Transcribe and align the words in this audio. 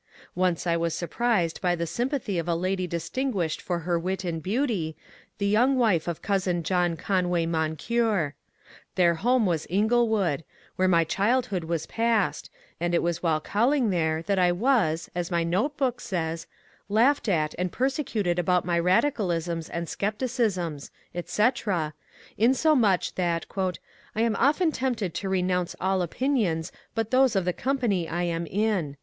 Once 0.33 0.65
I 0.65 0.75
was 0.75 0.95
surprised 0.95 1.61
by 1.61 1.75
the 1.75 1.85
sympathy 1.85 2.39
of 2.39 2.47
a 2.47 2.55
lady 2.55 2.87
distinguished 2.87 3.61
for 3.61 3.77
her 3.81 3.99
wit 3.99 4.23
and 4.23 4.41
beauty, 4.41 4.95
the 5.37 5.45
young 5.45 5.77
wife 5.77 6.07
of 6.07 6.23
cousin 6.23 6.63
John 6.63 6.97
Conway 6.97 7.45
Moncure. 7.45 8.33
Their 8.95 9.13
home 9.13 9.45
128 9.45 9.79
MONCURE 9.79 9.89
DANIEL 9.91 10.07
CX3NWAY 10.07 10.09
was 10.09 10.21
^^ 10.37 10.39
Inglewood," 10.39 10.43
where 10.77 10.87
my 10.87 11.03
childhood 11.03 11.63
was 11.65 11.85
passed, 11.85 12.49
and 12.79 12.95
it 12.95 13.03
was 13.03 13.21
while 13.21 13.41
oaUing 13.41 13.91
there 13.91 14.23
that 14.23 14.39
I 14.39 14.51
was, 14.51 15.11
as 15.13 15.29
my 15.29 15.43
note 15.43 15.77
book 15.77 15.99
says/^ 15.99 16.47
laughed 16.89 17.29
at 17.29 17.53
and 17.59 17.71
persecuted 17.71 18.39
about 18.39 18.65
my 18.65 18.79
radicalisms 18.79 19.69
and 19.71 19.85
scepticisms," 19.87 20.89
etc, 21.13 21.93
insomuch 22.39 23.13
that 23.13 23.47
^^ 23.49 23.77
I 24.15 24.21
am 24.21 24.35
often 24.37 24.71
tempted 24.71 25.13
to 25.13 25.29
renounce 25.29 25.75
all 25.79 26.01
opinions 26.01 26.71
but 26.95 27.11
those 27.11 27.35
of 27.35 27.45
the 27.45 27.53
company 27.53 28.09
I 28.09 28.23
am 28.23 28.47
in." 28.47 28.97